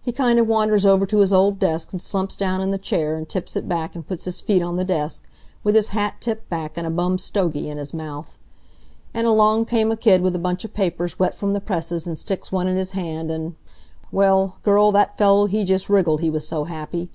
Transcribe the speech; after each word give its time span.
He 0.00 0.10
kind 0.10 0.38
of 0.38 0.46
wanders 0.46 0.86
over 0.86 1.04
to 1.04 1.18
his 1.18 1.34
old 1.34 1.58
desk 1.58 1.92
and 1.92 2.00
slumps 2.00 2.34
down 2.34 2.62
in 2.62 2.70
the 2.70 2.78
chair, 2.78 3.14
and 3.14 3.28
tips 3.28 3.56
it 3.56 3.68
back, 3.68 3.94
and 3.94 4.08
puts 4.08 4.24
his 4.24 4.40
feet 4.40 4.62
on 4.62 4.76
the 4.76 4.86
desk, 4.86 5.28
with 5.62 5.74
his 5.74 5.88
hat 5.88 6.14
tipped 6.18 6.48
back, 6.48 6.78
and 6.78 6.86
a 6.86 6.90
bum 6.90 7.18
stogie 7.18 7.68
in 7.68 7.76
his 7.76 7.92
mouth. 7.92 8.38
And 9.12 9.26
along 9.26 9.66
came 9.66 9.92
a 9.92 9.96
kid 9.98 10.22
with 10.22 10.34
a 10.34 10.38
bunch 10.38 10.64
of 10.64 10.72
papers 10.72 11.18
wet 11.18 11.34
from 11.34 11.52
the 11.52 11.60
presses 11.60 12.06
and 12.06 12.18
sticks 12.18 12.50
one 12.50 12.66
in 12.66 12.78
his 12.78 12.92
hand, 12.92 13.30
and 13.30 13.54
well, 14.10 14.56
girl, 14.62 14.92
that 14.92 15.18
fellow, 15.18 15.44
he 15.44 15.62
just 15.62 15.90
wriggled 15.90 16.22
he 16.22 16.30
was 16.30 16.48
so 16.48 16.64
happy. 16.64 17.10